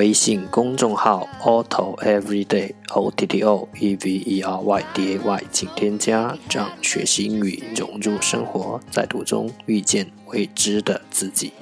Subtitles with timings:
[0.00, 11.52] 微信公众号 Otto Everyday O T T O E V E R Y D A Y，请添加，让学习英语融入生活，在途中遇见未知的自己。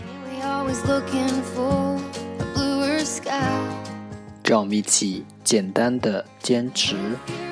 [4.44, 6.94] 让我们一起简单的坚持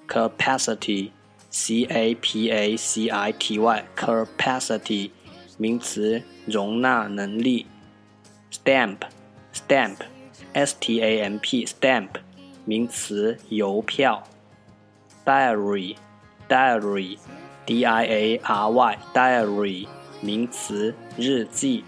[0.07, 1.11] capacity,
[1.51, 5.11] c a p a c i t y, capacity,
[5.59, 7.67] 名词，容纳能力。
[8.53, 8.99] stamp,
[9.55, 9.97] stamp,
[10.53, 12.09] s t a m p, stamp,
[12.65, 14.27] 名词，邮票。
[15.25, 15.97] diary,
[16.49, 17.19] diary,
[17.65, 19.89] d i a r y, diary,
[20.21, 21.85] 名词，日记。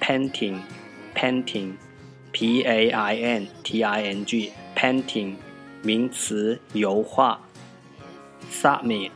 [0.00, 0.60] painting,
[1.14, 1.74] painting
[2.32, 5.34] P A I N T I N G painting
[5.82, 7.40] 名词油画。
[8.50, 9.10] Summit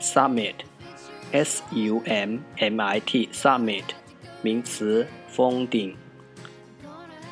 [0.00, 0.54] summit
[1.32, 3.84] S U M M I T summit
[4.42, 5.96] 名词峰顶。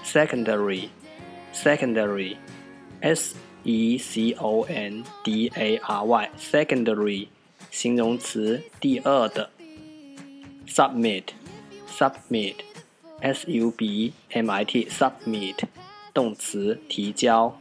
[0.05, 0.89] Secondary
[1.55, 2.37] secondary
[3.01, 7.29] S E C O N D A R Y secondary
[7.71, 9.51] 形容词第二的。
[10.67, 11.25] Submit
[11.89, 12.55] submit
[13.25, 15.65] S U B M I T submit
[16.13, 17.57] 动词提交。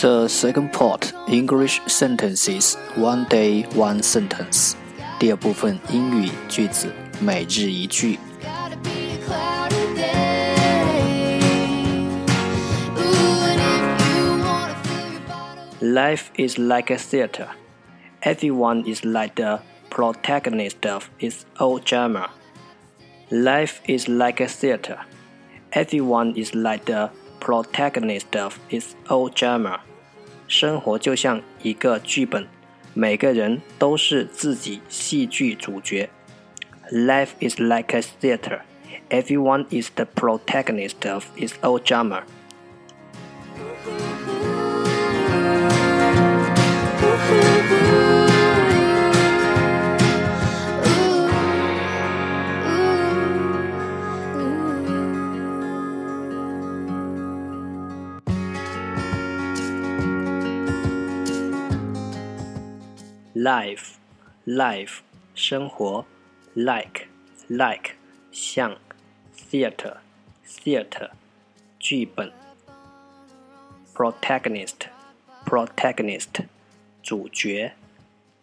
[0.00, 4.72] The second part English sentences one day one sentence
[5.18, 6.90] 第二部分英语句子
[7.20, 8.18] 每日一句。
[15.84, 17.48] Life is like a theater.
[18.20, 22.30] Everyone is like the protagonist of its own drama.
[23.30, 24.98] Life is like a theater.
[25.72, 29.80] Everyone is like the protagonist of its own drama.
[30.48, 32.46] 生活就像一个剧本，
[32.92, 36.10] 每个人都是自己戏剧主角。
[36.90, 38.60] Life is like a theater.
[39.08, 42.24] Everyone is the protagonist of its own drama.
[63.44, 63.94] life
[64.46, 64.98] life
[65.34, 66.04] 生活
[66.54, 67.06] like
[67.48, 67.92] like
[68.32, 68.76] 像
[69.34, 69.96] theater
[70.46, 71.10] theater
[71.78, 72.32] 剧本
[73.94, 74.88] protagonist
[75.44, 76.44] protagonist
[77.02, 77.72] 主角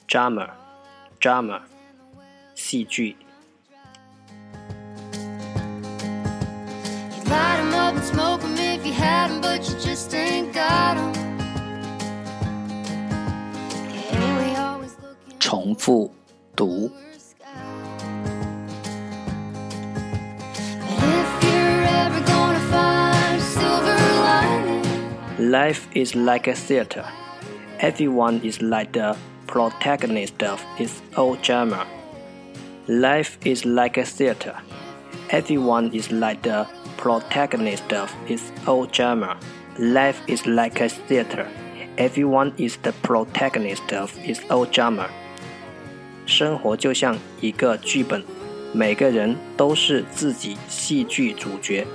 [0.07, 0.49] drama
[1.19, 1.61] drama
[2.55, 3.15] 戏剧
[8.07, 11.30] Smoke 'em if you had 'em, but you just ain't got 'em.
[15.51, 16.11] 重复
[16.55, 16.91] 读。
[25.39, 27.05] Life is like a theater.
[27.79, 29.15] Everyone is like the
[29.45, 31.85] protagonist of its own drama.
[32.87, 34.55] Life is like a theater.
[35.29, 36.67] Everyone is like the
[36.97, 39.37] protagonist of its own drama.
[39.77, 41.47] Life is like a theater.
[41.97, 45.09] Everyone is the protagonist of its own drama.
[46.26, 48.22] 生活就像一个剧本，
[48.72, 51.86] 每个人都是自己戏剧主角。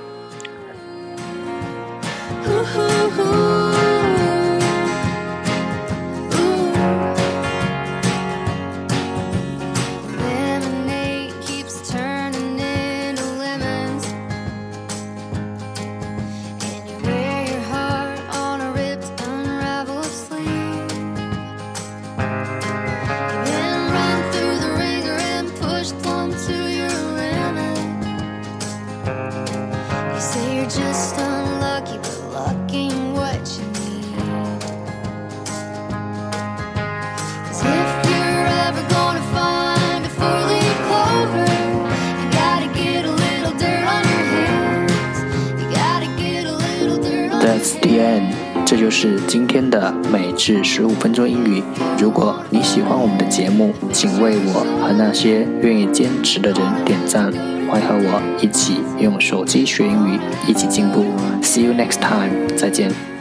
[47.47, 48.33] The end，
[48.65, 51.63] 这就是今天的每日十五分钟英语。
[51.97, 57.31] 如果你喜欢我们的节目，请为我和那些愿意坚持的人点赞。
[57.69, 61.05] 欢迎和我一起用手机学英语，一起进步。
[61.41, 63.16] See you next time，再见。